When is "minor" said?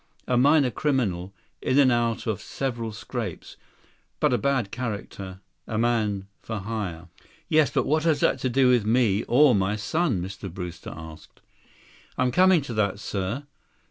0.35-0.71